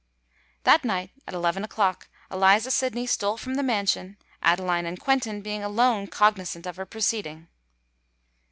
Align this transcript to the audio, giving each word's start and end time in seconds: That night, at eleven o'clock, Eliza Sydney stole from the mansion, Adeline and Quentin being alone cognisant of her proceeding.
That 0.63 0.83
night, 0.83 1.11
at 1.27 1.35
eleven 1.35 1.63
o'clock, 1.63 2.09
Eliza 2.31 2.71
Sydney 2.71 3.05
stole 3.05 3.37
from 3.37 3.53
the 3.53 3.61
mansion, 3.61 4.17
Adeline 4.41 4.87
and 4.87 4.99
Quentin 4.99 5.41
being 5.43 5.63
alone 5.63 6.07
cognisant 6.07 6.65
of 6.65 6.77
her 6.77 6.87
proceeding. 6.87 7.49